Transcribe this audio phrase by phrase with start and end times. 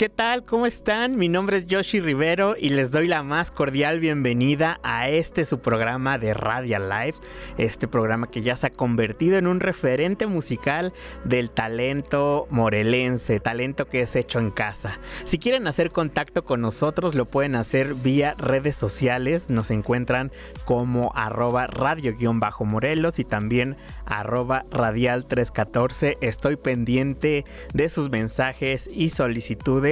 [0.00, 0.46] ¿Qué tal?
[0.46, 1.16] ¿Cómo están?
[1.16, 5.60] Mi nombre es Yoshi Rivero y les doy la más cordial bienvenida a este su
[5.60, 7.20] programa de Radial Life,
[7.58, 10.94] este programa que ya se ha convertido en un referente musical
[11.26, 14.98] del talento morelense, talento que es hecho en casa.
[15.24, 20.30] Si quieren hacer contacto con nosotros lo pueden hacer vía redes sociales, nos encuentran
[20.64, 23.76] como arroba radio-morelos y también
[24.06, 26.16] arroba radial 314.
[26.22, 27.44] Estoy pendiente
[27.74, 29.89] de sus mensajes y solicitudes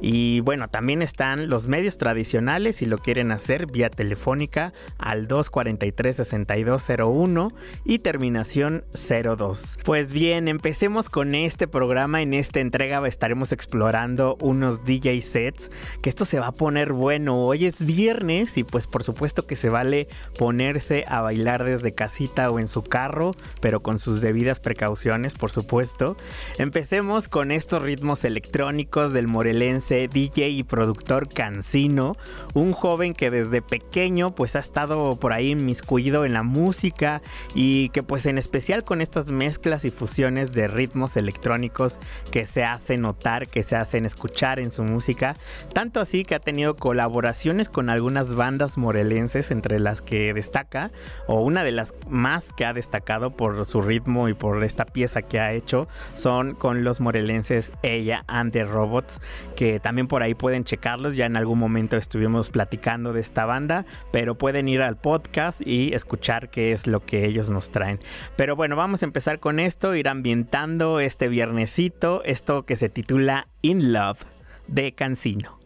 [0.00, 7.52] y bueno, también están los medios tradicionales si lo quieren hacer vía telefónica al 243-6201
[7.84, 9.78] y terminación 02.
[9.84, 12.22] Pues bien, empecemos con este programa.
[12.22, 15.70] En esta entrega estaremos explorando unos DJ sets,
[16.02, 17.46] que esto se va a poner bueno.
[17.46, 22.50] Hoy es viernes y pues por supuesto que se vale ponerse a bailar desde casita
[22.50, 26.16] o en su carro, pero con sus debidas precauciones, por supuesto.
[26.58, 32.16] Empecemos con estos ritmos electrónicos del morelense, DJ y productor Cancino,
[32.54, 37.20] un joven que desde pequeño pues ha estado por ahí inmiscuido en la música
[37.54, 41.98] y que pues en especial con estas mezclas y fusiones de ritmos electrónicos
[42.32, 45.36] que se hacen notar, que se hacen escuchar en su música,
[45.74, 50.92] tanto así que ha tenido colaboraciones con algunas bandas morelenses entre las que destaca
[51.26, 55.20] o una de las más que ha destacado por su ritmo y por esta pieza
[55.20, 59.20] que ha hecho son con los morelenses Ella and the Robots
[59.54, 61.16] que también por ahí pueden checarlos.
[61.16, 65.92] Ya en algún momento estuvimos platicando de esta banda, pero pueden ir al podcast y
[65.94, 68.00] escuchar qué es lo que ellos nos traen.
[68.36, 73.48] Pero bueno, vamos a empezar con esto, ir ambientando este viernesito, esto que se titula
[73.62, 74.20] In Love
[74.66, 75.65] de Cancino.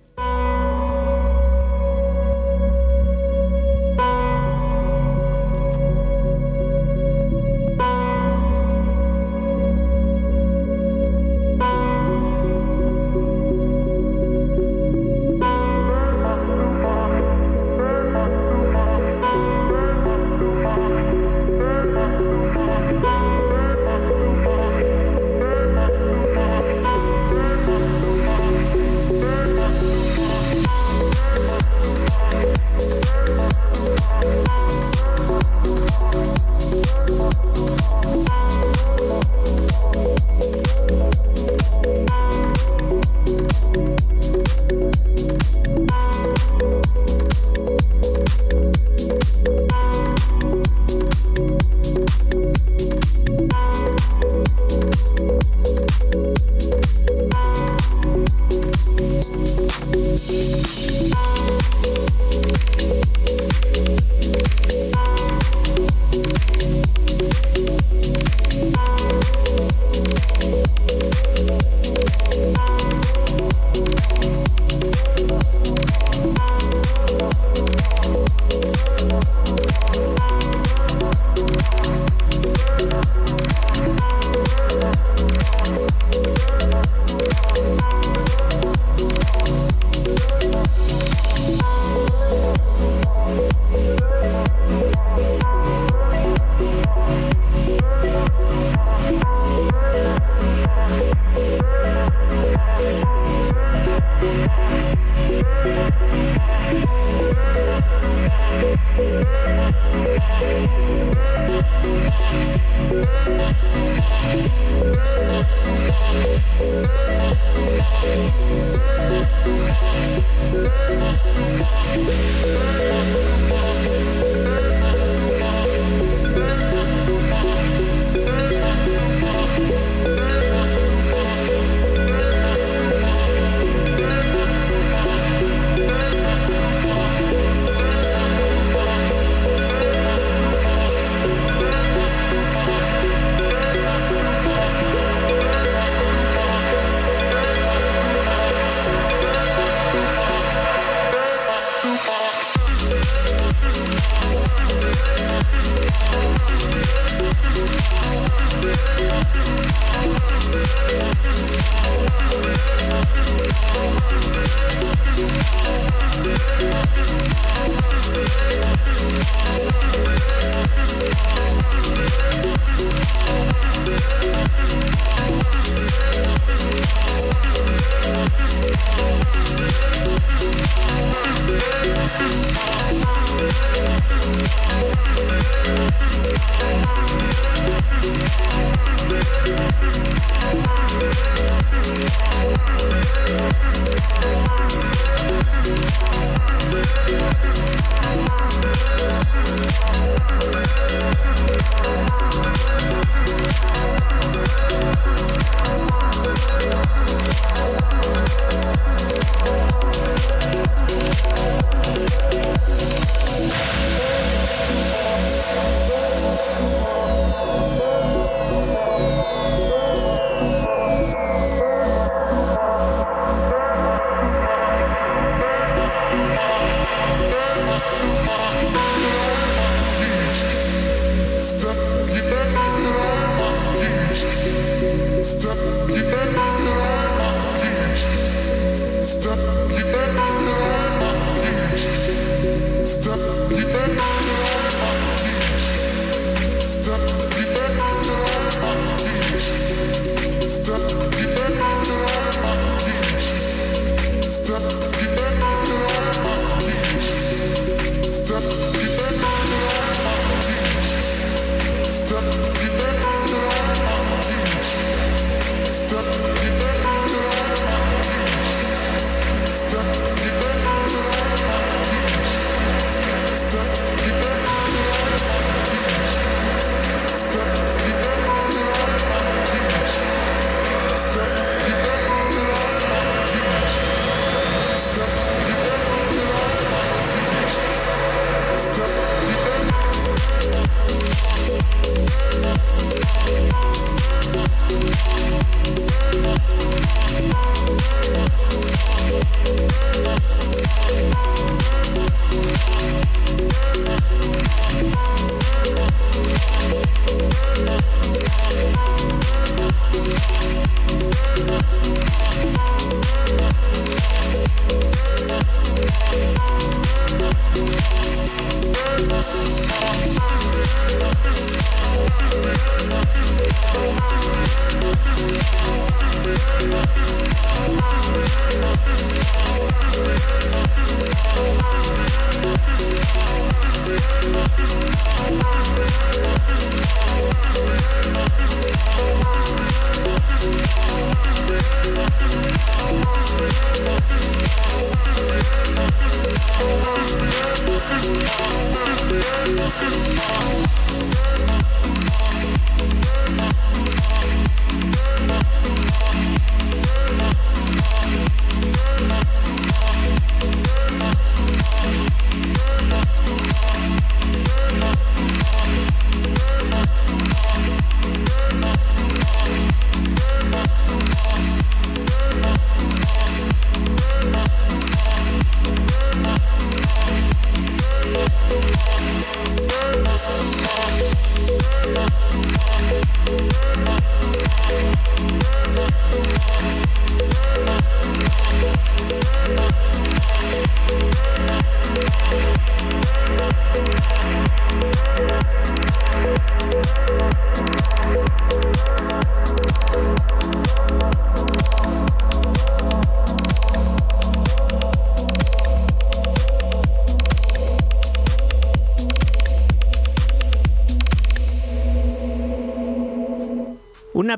[163.61, 164.01] Thank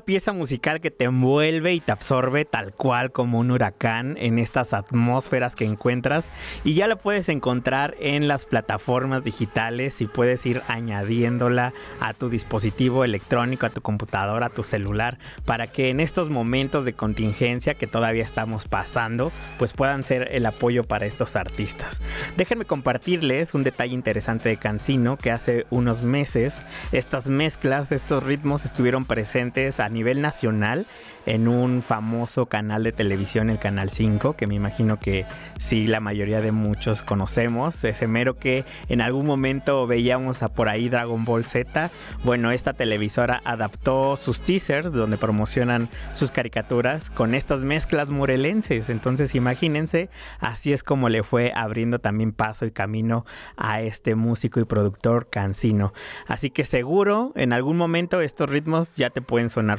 [0.04, 4.72] Pieza musical que te envuelve y te absorbe tal cual como un huracán en estas
[4.72, 6.30] atmósferas que encuentras
[6.64, 12.28] y ya la puedes encontrar en las plataformas digitales y puedes ir añadiéndola a tu
[12.28, 17.74] dispositivo electrónico, a tu computadora, a tu celular para que en estos momentos de contingencia
[17.74, 22.00] que todavía estamos pasando pues puedan ser el apoyo para estos artistas.
[22.36, 28.64] Déjenme compartirles un detalle interesante de Cancino que hace unos meses estas mezclas, estos ritmos
[28.64, 30.86] estuvieron presentes a nivel nacional
[31.26, 35.24] en un famoso canal de televisión, el Canal 5, que me imagino que
[35.58, 40.68] sí la mayoría de muchos conocemos, ese mero que en algún momento veíamos a por
[40.68, 41.90] ahí Dragon Ball Z.
[42.24, 48.90] Bueno, esta televisora adaptó sus teasers donde promocionan sus caricaturas con estas mezclas morelenses.
[48.90, 53.24] Entonces imagínense, así es como le fue abriendo también paso y camino
[53.56, 55.92] a este músico y productor cancino.
[56.26, 59.78] Así que seguro en algún momento estos ritmos ya te pueden sonar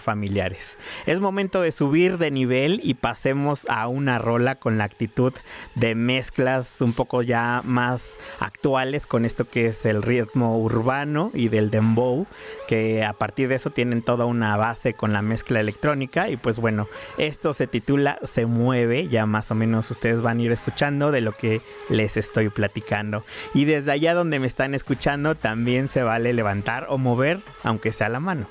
[1.05, 5.33] Es momento de subir de nivel y pasemos a una rola con la actitud
[5.75, 11.47] de mezclas un poco ya más actuales con esto que es el ritmo urbano y
[11.47, 12.27] del dembow,
[12.67, 16.59] que a partir de eso tienen toda una base con la mezcla electrónica y pues
[16.59, 21.11] bueno, esto se titula Se mueve, ya más o menos ustedes van a ir escuchando
[21.11, 23.23] de lo que les estoy platicando.
[23.53, 28.09] Y desde allá donde me están escuchando también se vale levantar o mover, aunque sea
[28.09, 28.47] la mano.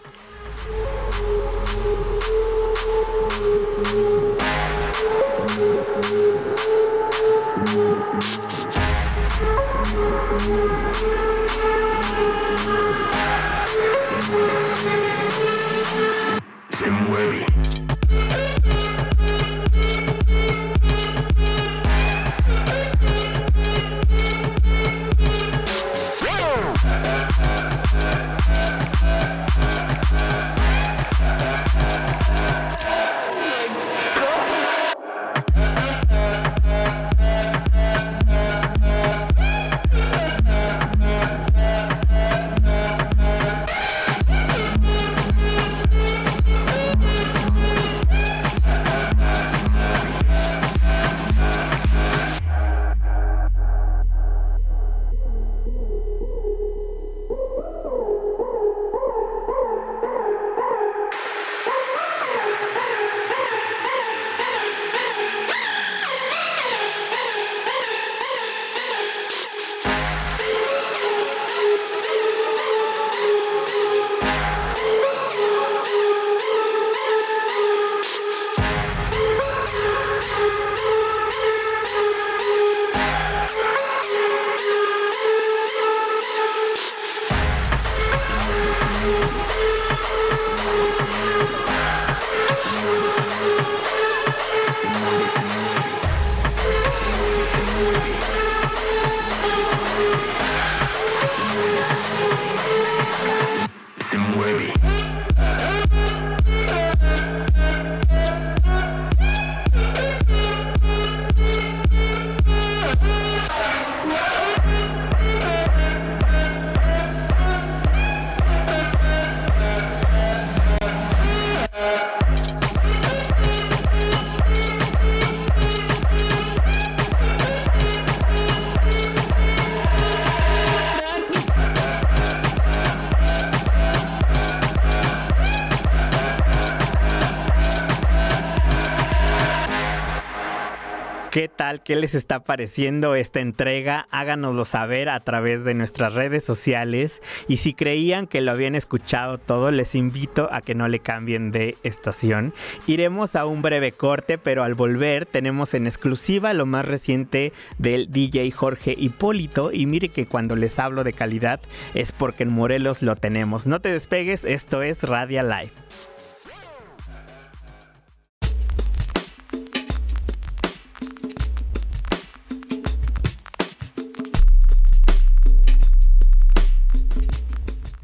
[141.81, 144.07] ¿Qué les está pareciendo esta entrega?
[144.11, 147.23] Háganoslo saber a través de nuestras redes sociales.
[147.49, 151.51] Y si creían que lo habían escuchado todo, les invito a que no le cambien
[151.51, 152.53] de estación.
[152.87, 158.13] Iremos a un breve corte, pero al volver tenemos en exclusiva lo más reciente del
[158.13, 159.73] DJ Jorge Hipólito.
[159.73, 161.61] Y mire que cuando les hablo de calidad
[161.95, 163.67] es porque en Morelos lo tenemos.
[163.67, 165.73] No te despegues, esto es Radia Live.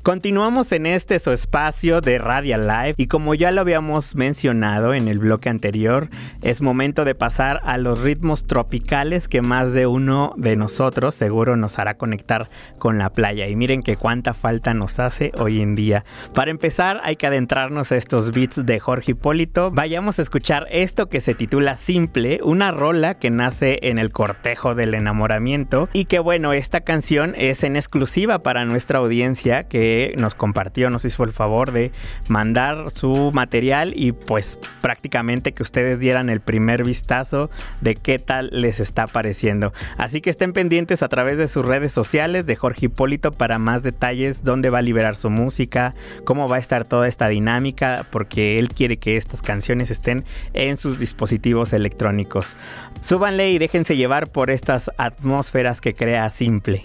[0.09, 5.07] Continuamos en este su espacio de Radial Live y como ya lo habíamos mencionado en
[5.07, 6.09] el bloque anterior,
[6.41, 11.59] es momento de pasar a los ritmos tropicales que más de uno de nosotros seguro
[11.59, 12.49] nos hará conectar
[12.79, 13.49] con la playa.
[13.49, 16.07] Y miren que cuánta falta nos hace hoy en día.
[16.33, 19.71] Para empezar hay que adentrarnos a estos beats de Jorge Hipólito.
[19.71, 24.75] Vayamos a escuchar esto que se titula Simple, una rola que nace en el cortejo
[24.75, 30.35] del enamoramiento y que bueno, esta canción es en exclusiva para nuestra audiencia que nos
[30.35, 31.93] compartió, nos hizo el favor de
[32.29, 37.51] mandar su material y pues prácticamente que ustedes dieran el primer vistazo
[37.81, 39.73] de qué tal les está pareciendo.
[39.97, 43.83] Así que estén pendientes a través de sus redes sociales de Jorge Hipólito para más
[43.83, 48.59] detalles, dónde va a liberar su música, cómo va a estar toda esta dinámica, porque
[48.59, 50.25] él quiere que estas canciones estén
[50.55, 52.55] en sus dispositivos electrónicos.
[53.01, 56.83] Súbanle y déjense llevar por estas atmósferas que crea Simple.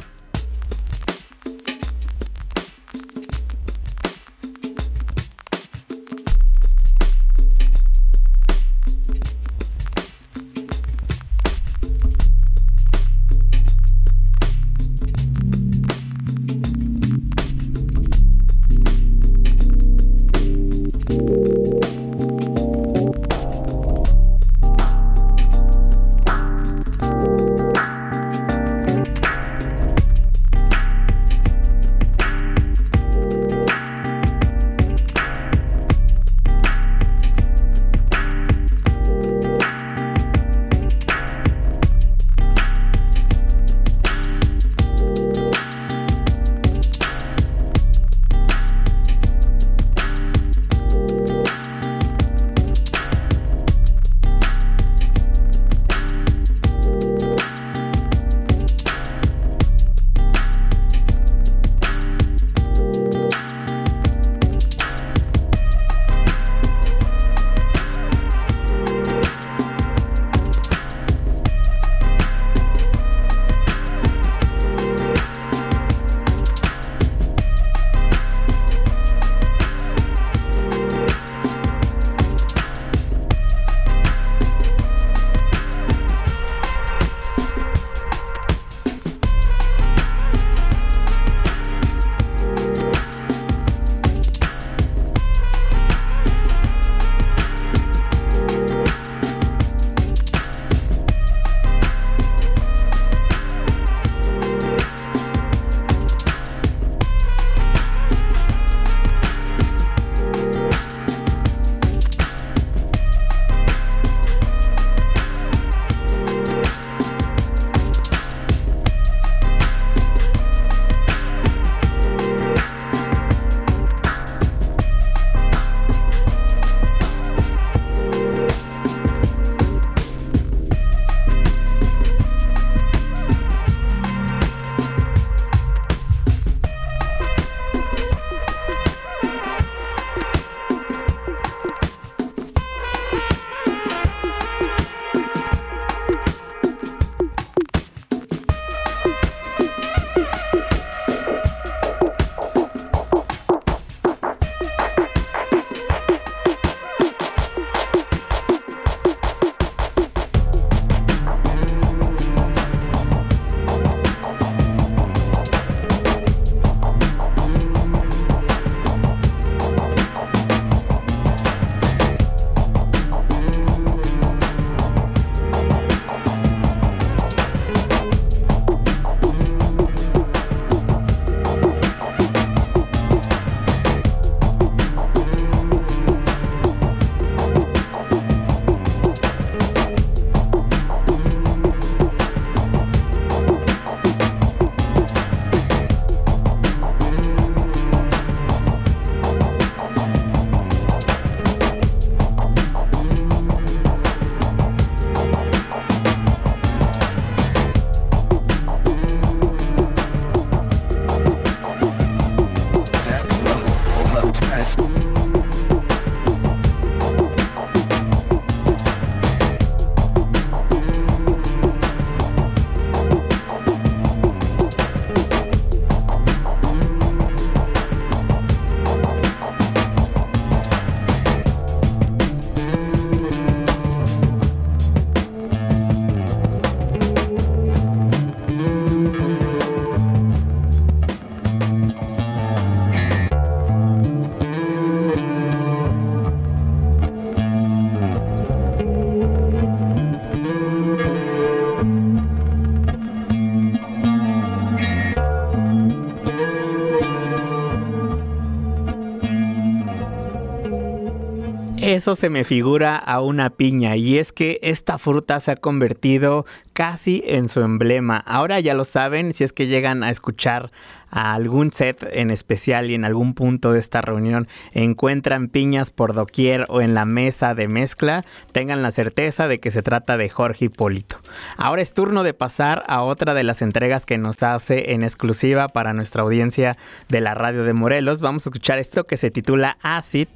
[261.93, 266.43] Eso se me figura a una piña y es que esta fruta se ha convertido
[266.73, 268.17] casi en su emblema.
[268.17, 270.71] Ahora ya lo saben, si es que llegan a escuchar
[271.13, 276.13] a algún set en especial y en algún punto de esta reunión encuentran piñas por
[276.13, 280.29] doquier o en la mesa de mezcla, tengan la certeza de que se trata de
[280.29, 281.17] Jorge Hipólito.
[281.55, 285.67] Ahora es turno de pasar a otra de las entregas que nos hace en exclusiva
[285.67, 286.77] para nuestra audiencia
[287.09, 288.19] de la radio de Morelos.
[288.19, 290.29] Vamos a escuchar esto que se titula Acid,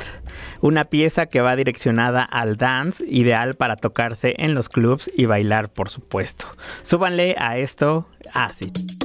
[0.61, 5.69] una pieza que va direccionada al dance, ideal para tocarse en los clubs y bailar,
[5.69, 6.45] por supuesto.
[6.83, 8.96] Súbanle a esto Acid.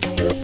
[0.00, 0.37] Thank you.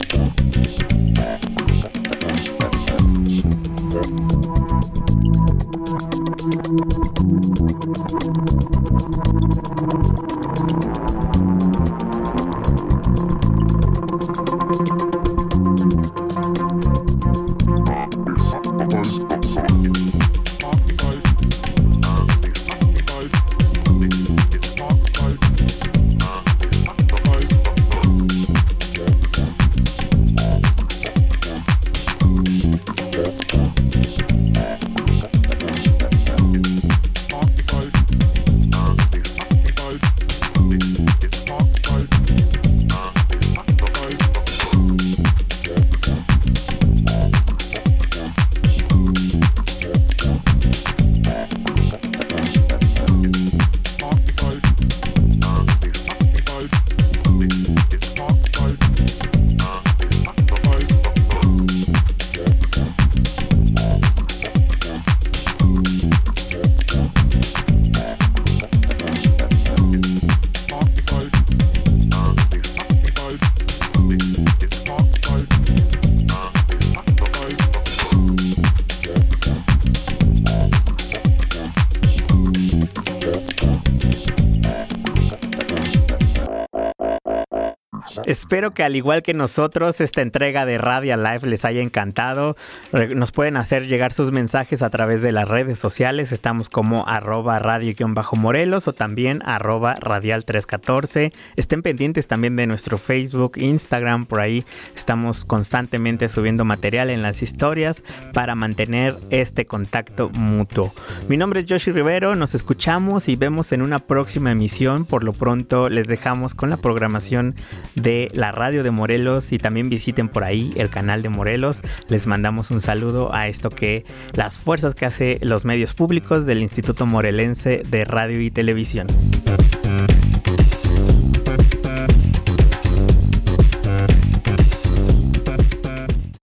[88.54, 92.56] Espero que al igual que nosotros, esta entrega de Radio Live les haya encantado.
[92.92, 96.30] Nos pueden hacer llegar sus mensajes a través de las redes sociales.
[96.30, 101.32] Estamos como arroba radio-morelos o también arroba radial 314.
[101.56, 104.64] Estén pendientes también de nuestro Facebook, Instagram, por ahí
[104.94, 110.92] estamos constantemente subiendo material en las historias para mantener este contacto mutuo.
[111.28, 115.06] Mi nombre es Joshi Rivero, nos escuchamos y vemos en una próxima emisión.
[115.06, 117.56] Por lo pronto les dejamos con la programación
[117.96, 121.80] de la radio de Morelos y también visiten por ahí el canal de Morelos.
[122.10, 124.04] Les mandamos un saludo a esto que
[124.34, 129.06] las fuerzas que hace los medios públicos del Instituto Morelense de Radio y Televisión.